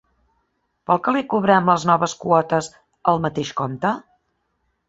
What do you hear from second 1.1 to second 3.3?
li cobrem les noves quotes al